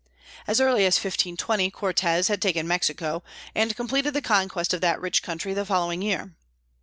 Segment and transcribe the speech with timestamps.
[0.47, 3.21] As early as 1520 Cortes had taken Mexico,
[3.53, 6.33] and completed the conquest of that rich country the following year.